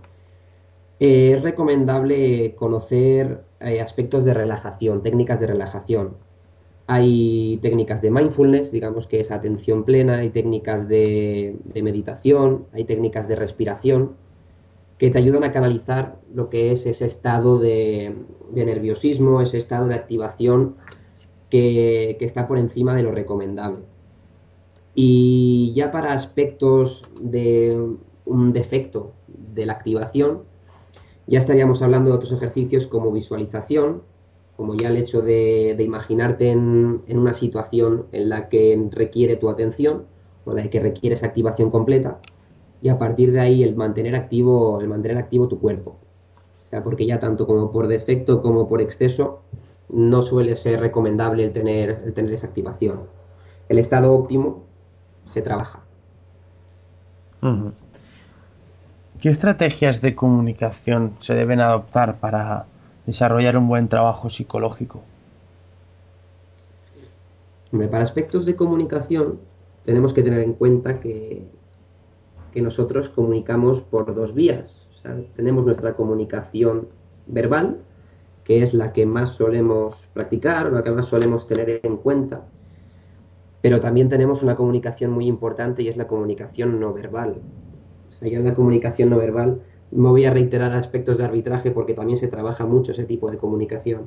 eh, 1.01 1.33
es 1.33 1.43
recomendable 1.43 2.55
conocer 2.55 3.45
eh, 3.61 3.81
aspectos 3.81 4.25
de 4.25 4.35
relajación, 4.35 5.03
técnicas 5.03 5.41
de 5.41 5.49
relajación. 5.49 6.17
Hay 6.87 7.59
técnicas 7.63 8.01
de 8.03 8.11
mindfulness, 8.11 8.71
digamos 8.71 9.07
que 9.09 9.21
es 9.21 9.31
atención 9.33 9.85
plena, 9.85 10.19
hay 10.19 10.31
técnicas 10.31 10.87
de 10.87 11.57
meditación, 11.75 12.67
hay 12.73 12.85
técnicas 12.85 13.27
de 13.27 13.37
respiración, 13.37 14.17
que 15.05 15.11
te 15.11 15.19
ayudan 15.19 15.45
a 15.45 15.53
canalizar 15.53 16.17
lo 16.33 16.49
que 16.49 16.73
es 16.73 16.87
ese 16.87 17.05
estado 17.05 17.59
de, 17.59 18.17
nerviosismo, 18.55 19.43
ese 19.43 19.59
estado 19.59 19.87
de 19.87 19.95
activación 19.95 20.77
que, 21.51 22.17
está 22.21 22.49
por 22.49 22.57
encima 22.57 22.95
de 22.95 23.03
lo 23.03 23.13
recomendable. 23.13 23.81
Y 24.95 25.75
ya 25.77 25.91
para 25.91 26.15
aspectos 26.15 27.05
de 27.21 27.79
un 28.25 28.53
defecto 28.55 29.13
de 29.29 29.67
la 29.67 29.75
activación, 29.75 30.45
ya 31.27 31.39
estaríamos 31.39 31.83
hablando 31.83 32.09
de 32.09 32.17
otros 32.17 32.33
ejercicios 32.33 32.87
como 32.87 33.13
visualización, 33.13 34.01
como 34.57 34.75
ya 34.75 34.89
el 34.89 34.97
hecho 34.97 35.21
de, 35.21 35.77
imaginarte 35.81 36.51
en, 36.51 37.03
en, 37.07 37.19
una 37.19 37.35
situación 37.35 38.07
en 38.13 38.31
la 38.31 38.49
que 38.49 38.89
requiere 38.91 39.37
tu 39.37 39.51
atención 39.51 40.07
o 40.47 40.53
en 40.53 40.57
la 40.57 40.71
que 40.71 40.81
requiere 40.81 41.13
esa 41.13 41.27
activación 41.27 41.71
completa, 41.71 42.21
y 42.85 42.91
a 42.91 42.99
partir 42.99 43.33
de 43.33 43.41
ahí 43.41 43.63
el 43.63 43.77
mantener 43.77 44.15
activo, 44.15 44.79
el 44.79 44.89
mantener 44.89 45.17
activo 45.17 45.49
tu 45.49 45.59
cuerpo. 45.59 45.97
O 46.65 46.67
sea, 46.69 46.85
porque 46.85 47.07
ya 47.07 47.19
tanto 47.19 47.47
como 47.47 47.73
por 47.73 47.89
defecto 47.89 48.43
como 48.43 48.69
por 48.69 48.83
exceso 48.83 49.41
no 49.89 50.21
suele 50.21 50.55
ser 50.55 50.81
recomendable 50.81 51.47
el 51.47 51.53
tener, 51.55 52.03
el 52.05 52.13
tener 52.13 52.35
esa 52.35 52.49
activación. 52.49 53.01
El 53.71 53.79
estado 53.79 54.13
óptimo 54.13 54.65
se 55.25 55.41
trabaja. 55.41 55.81
¿Qué 59.19 59.31
estrategias 59.31 60.03
de 60.03 60.15
comunicación 60.15 61.15
se 61.21 61.33
deben 61.33 61.63
adoptar 61.63 62.21
para 62.21 62.67
desarrollar 63.07 63.57
un 63.57 63.67
buen 63.67 63.89
trabajo 63.89 64.29
psicológico? 64.29 65.01
para 67.91 68.05
aspectos 68.05 68.45
de 68.45 68.55
comunicación 68.55 69.41
tenemos 69.87 70.13
que 70.13 70.23
tener 70.23 70.41
en 70.41 70.53
cuenta 70.53 71.01
que 71.01 71.64
que 72.55 72.63
nosotros 72.63 73.09
comunicamos 73.09 73.81
por 73.81 74.15
dos 74.15 74.33
vías. 74.33 74.87
tenemos 75.35 75.67
nuestra 75.67 75.95
comunicación 75.95 76.87
verbal, 77.27 77.79
que 78.45 78.63
es 78.63 78.73
la 78.73 78.93
que 78.93 79.05
más 79.07 79.35
solemos 79.35 80.07
practicar, 80.15 80.73
la 80.73 80.85
que 80.85 80.93
más 80.93 81.07
solemos 81.07 81.49
tener 81.49 81.81
en 81.83 81.97
cuenta, 81.97 82.47
pero 83.61 83.81
también 83.81 84.09
tenemos 84.09 84.43
una 84.45 84.55
comunicación 84.55 85.11
muy 85.11 85.27
importante 85.27 85.83
y 85.83 85.89
es 85.89 85.97
la 85.97 86.07
comunicación 86.07 86.79
no 86.79 86.95
verbal. 86.95 87.39
O 88.09 88.13
sea, 88.13 88.29
ya 88.29 88.39
la 88.39 88.55
comunicación 88.55 89.11
no 89.11 89.19
verbal 89.19 89.61
me 89.91 90.09
voy 90.09 90.25
a 90.25 90.33
reiterar 90.33 90.73
aspectos 90.73 91.19
de 91.19 91.25
arbitraje 91.25 91.73
porque 91.73 91.95
también 91.95 92.17
se 92.17 92.29
trabaja 92.29 92.65
mucho 92.65 92.93
ese 92.93 93.05
tipo 93.05 93.33
de 93.33 93.39
comunicación. 93.39 94.03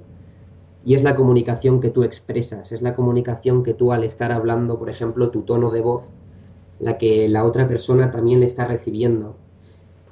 Y 0.86 0.96
es 0.96 1.04
la 1.04 1.16
comunicación 1.16 1.82
que 1.82 1.90
tú 1.90 2.04
expresas, 2.04 2.72
es 2.72 2.82
la 2.82 2.96
comunicación 2.96 3.64
que 3.64 3.74
tú 3.74 3.92
al 3.92 4.06
estar 4.06 4.32
hablando, 4.32 4.80
por 4.80 4.90
ejemplo, 4.90 5.32
tu 5.32 5.42
tono 5.42 5.70
de 5.70 5.82
voz, 5.82 6.12
la 6.80 6.98
que 6.98 7.28
la 7.28 7.44
otra 7.46 7.68
persona 7.68 8.12
también 8.12 8.40
le 8.40 8.46
está 8.46 8.66
recibiendo. 8.66 9.36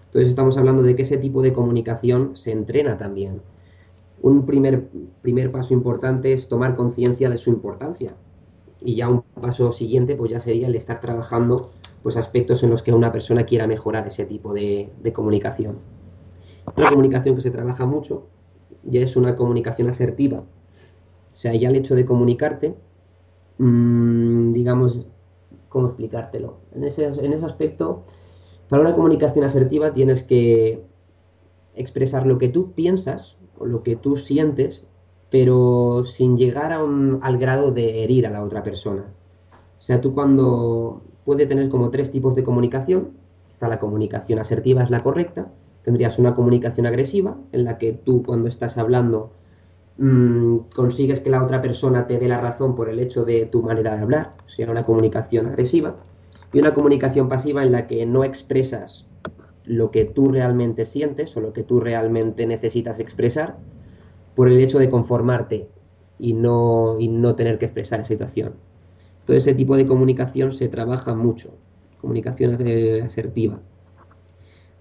Entonces 0.08 0.30
estamos 0.30 0.58
hablando 0.58 0.82
de 0.82 0.96
que 0.96 1.02
ese 1.02 1.18
tipo 1.18 1.42
de 1.42 1.54
comunicación 1.54 2.38
se 2.38 2.52
entrena 2.52 2.98
también. 2.98 3.42
Un 4.22 4.46
primer, 4.46 4.88
primer 5.22 5.52
paso 5.52 5.74
importante 5.74 6.34
es 6.34 6.48
tomar 6.48 6.76
conciencia 6.76 7.30
de 7.30 7.38
su 7.38 7.50
importancia. 7.50 8.16
Y 8.80 8.96
ya 8.96 9.10
un 9.10 9.24
paso 9.42 9.72
siguiente 9.72 10.16
pues 10.16 10.32
ya 10.32 10.40
sería 10.40 10.68
el 10.68 10.76
estar 10.76 11.02
trabajando 11.02 11.72
pues 12.02 12.18
aspectos 12.18 12.64
en 12.64 12.70
los 12.70 12.84
que 12.84 12.94
una 12.94 13.12
persona 13.12 13.46
quiera 13.46 13.68
mejorar 13.68 14.08
ese 14.08 14.26
tipo 14.26 14.54
de, 14.54 14.90
comunicación. 15.14 15.80
Otra 16.66 16.90
comunicación 16.90 17.36
que 17.36 17.42
se 17.42 17.52
trabaja 17.52 17.86
mucho 17.86 18.28
ya 18.84 19.02
es 19.02 19.16
una 19.16 19.36
comunicación 19.36 19.90
asertiva. 19.90 20.40
O 20.40 21.36
sea, 21.36 21.54
ya 21.56 21.68
el 21.68 21.76
hecho 21.76 21.96
de 21.96 22.06
comunicarte, 22.06 22.76
mmm, 23.58 24.54
digamos, 24.54 25.08
cómo 25.76 25.88
explicártelo. 25.88 26.56
En 26.74 26.86
ese, 26.86 27.04
en 27.04 27.34
ese 27.34 27.44
aspecto, 27.44 28.06
para 28.70 28.82
una 28.82 28.96
comunicación 28.96 29.44
asertiva 29.44 29.94
tienes 29.94 30.24
que 30.24 30.82
expresar 31.76 32.26
lo 32.26 32.38
que 32.38 32.48
tú 32.48 32.72
piensas 32.72 33.36
o 33.60 33.66
lo 33.66 33.84
que 33.84 33.98
tú 33.98 34.16
sientes, 34.16 34.88
pero 35.30 36.06
sin 36.06 36.38
llegar 36.38 36.72
a 36.72 36.82
un, 36.82 37.20
al 37.22 37.38
grado 37.38 37.74
de 37.74 38.06
herir 38.06 38.26
a 38.26 38.32
la 38.32 38.42
otra 38.42 38.64
persona. 38.64 39.04
O 39.78 39.82
sea, 39.82 40.00
tú 40.00 40.14
cuando 40.14 41.02
puede 41.26 41.46
tener 41.46 41.68
como 41.68 41.90
tres 41.90 42.10
tipos 42.10 42.36
de 42.36 42.46
comunicación, 42.46 43.10
está 43.52 43.68
la 43.68 43.78
comunicación 43.78 44.40
asertiva, 44.40 44.82
es 44.82 44.90
la 44.90 45.04
correcta, 45.04 45.52
tendrías 45.84 46.18
una 46.20 46.36
comunicación 46.36 46.86
agresiva, 46.86 47.36
en 47.52 47.66
la 47.66 47.78
que 47.78 47.92
tú 47.92 48.24
cuando 48.24 48.48
estás 48.48 48.78
hablando 48.78 49.34
Mm, 49.98 50.58
consigues 50.76 51.22
que 51.22 51.30
la 51.30 51.42
otra 51.44 51.62
persona 51.62 52.06
te 52.06 52.20
dé 52.20 52.28
la 52.28 52.42
razón 52.42 52.76
por 52.76 52.90
el 52.90 53.00
hecho 53.00 53.24
de 53.24 53.46
tu 53.46 53.62
manera 53.62 53.96
de 53.96 54.02
hablar, 54.02 54.34
o 54.46 54.50
sea, 54.50 54.70
una 54.70 54.86
comunicación 54.86 55.48
agresiva, 55.48 55.96
y 56.52 56.60
una 56.60 56.74
comunicación 56.74 57.30
pasiva 57.30 57.64
en 57.64 57.72
la 57.72 57.88
que 57.88 58.06
no 58.06 58.24
expresas 58.24 59.06
lo 59.64 59.92
que 59.92 60.06
tú 60.06 60.32
realmente 60.32 60.86
sientes 60.86 61.36
o 61.38 61.42
lo 61.42 61.54
que 61.54 61.64
tú 61.64 61.80
realmente 61.80 62.46
necesitas 62.46 63.00
expresar 63.00 63.58
por 64.36 64.50
el 64.50 64.60
hecho 64.60 64.80
de 64.80 64.90
conformarte 64.90 65.70
y 66.20 66.34
no, 66.34 66.98
y 67.00 67.08
no 67.08 67.36
tener 67.36 67.58
que 67.58 67.66
expresar 67.66 68.02
esa 68.02 68.10
situación. 68.10 68.54
Todo 69.26 69.38
ese 69.38 69.54
tipo 69.54 69.76
de 69.76 69.88
comunicación 69.88 70.54
se 70.54 70.68
trabaja 70.68 71.16
mucho, 71.16 71.52
comunicación 72.00 72.56
asertiva. 73.02 73.60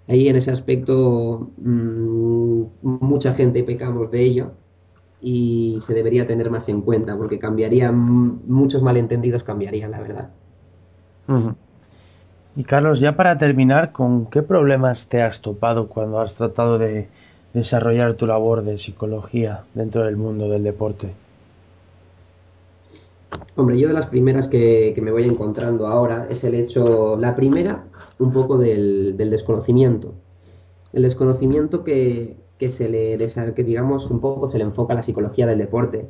Ahí 0.06 0.28
en 0.28 0.36
ese 0.36 0.50
aspecto 0.50 1.50
mm, 1.56 2.62
mucha 2.82 3.32
gente 3.32 3.62
pecamos 3.62 4.10
de 4.10 4.22
ello 4.22 4.52
y 5.26 5.78
se 5.80 5.94
debería 5.94 6.26
tener 6.26 6.50
más 6.50 6.68
en 6.68 6.82
cuenta 6.82 7.16
porque 7.16 7.38
cambiaría, 7.38 7.90
muchos 7.90 8.82
malentendidos 8.82 9.42
cambiarían, 9.42 9.90
la 9.90 10.00
verdad. 10.00 10.30
Y 12.54 12.64
Carlos, 12.64 13.00
ya 13.00 13.16
para 13.16 13.38
terminar, 13.38 13.90
¿con 13.92 14.26
qué 14.26 14.42
problemas 14.42 15.08
te 15.08 15.22
has 15.22 15.40
topado 15.40 15.88
cuando 15.88 16.20
has 16.20 16.34
tratado 16.34 16.76
de 16.76 17.08
desarrollar 17.54 18.14
tu 18.14 18.26
labor 18.26 18.64
de 18.64 18.76
psicología 18.76 19.64
dentro 19.72 20.04
del 20.04 20.18
mundo 20.18 20.50
del 20.50 20.62
deporte? 20.62 21.14
Hombre, 23.56 23.80
yo 23.80 23.88
de 23.88 23.94
las 23.94 24.06
primeras 24.06 24.46
que, 24.46 24.94
me 25.00 25.10
voy 25.10 25.24
encontrando 25.24 25.86
ahora 25.86 26.26
es 26.28 26.44
el 26.44 26.54
hecho, 26.54 27.16
la 27.16 27.34
primera, 27.34 27.84
un 28.18 28.30
poco 28.30 28.58
del 28.58 29.16
desconocimiento. 29.16 30.12
El 30.92 31.02
desconocimiento 31.02 31.82
que, 31.82 32.43
se 32.70 32.88
le 32.88 33.16
que 33.54 33.64
digamos 33.64 34.10
un 34.10 34.20
poco 34.20 34.48
se 34.48 34.58
le 34.58 34.64
enfoca 34.64 34.94
la 34.94 35.02
psicología 35.02 35.46
del 35.46 35.58
deporte. 35.58 36.08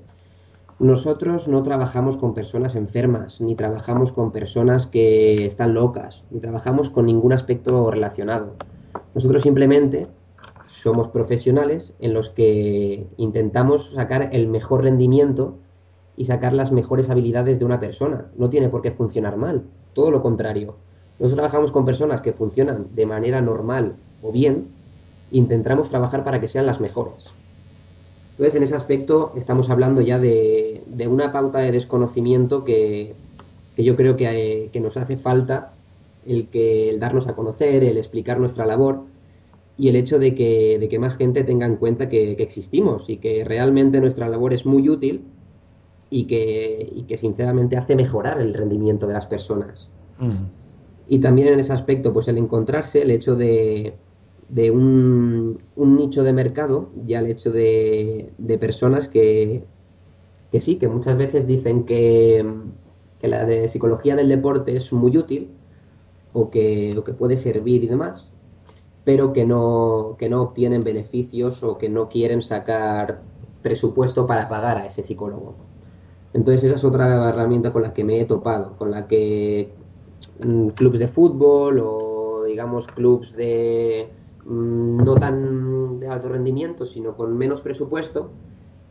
Nosotros 0.79 1.47
no 1.47 1.63
trabajamos 1.63 2.17
con 2.17 2.35
personas 2.35 2.75
enfermas, 2.75 3.41
ni 3.41 3.55
trabajamos 3.55 4.11
con 4.11 4.33
personas 4.33 4.89
que 4.89 5.47
están 5.47 5.73
locas, 5.75 6.25
ni 6.31 6.41
trabajamos 6.41 6.91
con 6.91 7.07
ningún 7.07 7.33
aspecto 7.33 7.91
relacionado. 7.91 8.55
Nosotros 9.15 9.43
simplemente 9.43 10.09
somos 10.67 11.09
profesionales 11.09 11.95
en 12.01 12.13
los 12.13 12.31
que 12.31 13.07
intentamos 13.17 13.93
sacar 13.93 14.31
el 14.33 14.49
mejor 14.49 14.83
rendimiento 14.83 15.59
y 16.17 16.25
sacar 16.25 16.53
las 16.53 16.73
mejores 16.73 17.09
habilidades 17.09 17.61
de 17.61 17.65
una 17.65 17.79
persona. 17.79 18.27
No 18.37 18.51
tiene 18.51 18.69
por 18.69 18.83
qué 18.83 18.91
funcionar 18.91 19.37
mal, 19.37 19.63
todo 19.95 20.11
lo 20.11 20.23
contrario. 20.23 20.75
Nosotros 21.13 21.35
trabajamos 21.35 21.71
con 21.71 21.85
personas 21.85 22.21
que 22.21 22.33
funcionan 22.33 22.95
de 22.95 23.07
manera 23.07 23.41
normal 23.41 23.95
o 24.23 24.33
bien 24.33 24.74
intentamos 25.35 25.91
trabajar 25.91 26.25
para 26.25 26.41
que 26.41 26.49
sean 26.49 26.67
las 26.67 26.81
mejores. 26.81 27.31
Entonces, 28.33 28.55
en 28.55 28.63
ese 28.63 28.75
aspecto 28.75 29.33
estamos 29.37 29.69
hablando 29.71 30.01
ya 30.01 30.19
de, 30.19 30.83
una 31.09 31.33
pauta 31.33 31.59
de 31.59 31.73
desconocimiento 31.73 32.65
que, 32.65 33.15
que 33.77 33.85
yo 33.85 33.97
creo 33.97 34.17
que, 34.17 34.71
que 34.73 34.81
nos 34.81 34.97
hace 34.97 35.17
falta 35.17 35.73
el, 36.27 36.49
que, 36.49 36.91
el 36.91 37.01
darnos 37.01 37.29
a 37.29 37.35
conocer, 37.35 37.85
el 37.85 37.97
explicar 37.97 38.39
nuestra 38.39 38.65
labor 38.65 39.03
y 39.77 39.89
el 39.89 39.97
hecho 39.97 40.19
de 40.19 40.35
que, 40.35 40.79
de 40.79 40.89
que 40.89 40.99
más 40.99 41.17
gente 41.17 41.43
tenga 41.43 41.67
en 41.67 41.77
cuenta 41.77 42.09
que, 42.09 42.33
existimos 42.33 43.09
y 43.11 43.17
que 43.17 43.45
realmente 43.45 44.01
nuestra 44.01 44.29
labor 44.29 44.53
es 44.53 44.67
muy 44.67 44.89
útil 44.89 45.25
y 46.11 46.25
que, 46.25 46.93
y 46.95 47.03
que 47.03 47.17
sinceramente 47.17 47.77
hace 47.77 47.97
mejorar 47.97 48.41
el 48.41 48.55
rendimiento 48.55 49.07
de 49.07 49.15
las 49.15 49.27
personas. 49.27 49.89
Y 51.09 51.19
también 51.19 51.49
en 51.49 51.59
ese 51.59 51.73
aspecto, 51.73 52.13
pues 52.13 52.29
el 52.29 52.39
encontrarse, 52.39 53.03
el 53.03 53.11
hecho 53.11 53.35
de, 53.35 53.95
de 54.49 54.71
un, 54.71 55.59
un, 55.77 55.97
nicho 55.97 56.23
de 56.23 56.33
mercado, 56.33 56.91
ya 57.07 57.21
el 57.21 57.27
hecho 57.27 57.51
de, 57.51 58.31
de 58.39 58.59
personas 58.59 59.09
que, 59.09 59.65
que, 60.51 60.61
sí, 60.61 60.77
que 60.77 60.89
muchas 60.89 61.17
veces 61.17 61.47
dicen 61.47 61.85
que, 61.85 62.45
que 63.21 63.29
la 63.29 63.45
de 63.45 63.69
psicología 63.69 64.17
del 64.17 64.29
deporte 64.29 64.77
es 64.77 64.93
muy 64.93 65.17
útil 65.17 65.51
o 66.33 66.51
que, 66.51 67.01
que 67.05 67.13
puede 67.13 67.37
servir 67.37 67.85
y 67.85 67.89
demás, 67.89 68.31
pero 69.05 69.33
que 69.33 69.47
no, 69.47 70.17
que 70.19 70.29
no 70.29 70.43
obtienen 70.43 70.85
beneficios 70.85 71.63
o 71.63 71.79
que 71.79 71.89
no 71.89 72.09
quieren 72.09 72.43
sacar 72.43 73.23
presupuesto 73.63 74.27
para 74.27 74.49
pagar 74.49 74.79
a 74.79 74.87
ese 74.87 75.03
psicólogo. 75.03 75.57
Entonces 76.35 76.65
esa 76.65 76.75
es 76.75 76.85
otra 76.85 77.29
herramienta 77.29 77.73
con 77.73 77.83
la 77.83 77.95
que 77.95 78.05
me 78.05 78.21
he 78.21 78.25
topado, 78.25 78.77
con 78.77 78.91
la 78.91 79.07
que 79.07 79.71
mm, 80.45 80.69
clubes 80.69 81.01
de 81.01 81.09
fútbol 81.09 81.81
o 81.83 82.45
digamos 82.45 82.87
clubes 82.89 83.35
de 83.37 84.09
no 84.47 85.15
tan 85.15 86.01
de 86.01 86.09
alto 86.09 86.29
rendimiento, 86.29 86.85
sino 86.85 87.17
con 87.17 87.37
menos 87.37 87.61
presupuesto, 87.61 88.31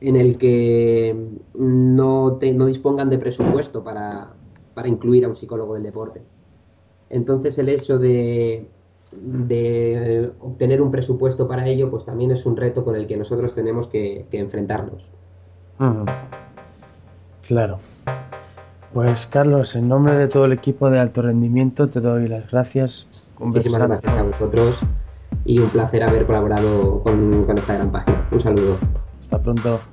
en 0.01 0.15
el 0.15 0.37
que 0.37 1.15
no, 1.53 2.39
no 2.39 2.65
dispongan 2.65 3.09
de 3.09 3.17
presupuesto 3.17 3.83
para, 3.83 4.33
para 4.73 4.87
incluir 4.87 5.25
a 5.25 5.29
un 5.29 5.35
psicólogo 5.35 5.75
del 5.75 5.83
deporte. 5.83 6.21
Entonces 7.09 7.57
el 7.57 7.69
hecho 7.69 7.99
de, 7.99 8.67
de 9.11 10.31
obtener 10.39 10.81
un 10.81 10.91
presupuesto 10.91 11.47
para 11.47 11.67
ello, 11.67 11.89
pues 11.89 12.05
también 12.05 12.31
es 12.31 12.45
un 12.45 12.57
reto 12.57 12.83
con 12.83 12.95
el 12.95 13.07
que 13.07 13.17
nosotros 13.17 13.53
tenemos 13.53 13.87
que, 13.87 14.25
enfrentarnos. 14.31 15.11
Claro. 17.47 17.79
Pues 18.93 19.25
Carlos, 19.25 19.75
en 19.75 19.87
nombre 19.87 20.15
de 20.15 20.27
todo 20.27 20.45
el 20.45 20.53
equipo 20.53 20.89
de 20.89 20.99
alto 20.99 21.21
rendimiento 21.21 21.89
te 21.89 21.99
doy 21.99 22.27
las 22.27 22.49
gracias. 22.51 23.07
Muchísimas 23.39 23.87
gracias 23.87 24.15
a 24.15 24.23
vosotros 24.23 24.79
y 25.45 25.59
un 25.59 25.69
placer 25.69 26.03
haber 26.03 26.25
colaborado 26.25 27.01
con, 27.01 27.45
esta 27.57 27.73
gran 27.75 27.91
página. 27.91 28.27
Un 28.31 28.39
saludo. 28.39 28.77
Hasta 29.21 29.39
pronto. 29.39 29.92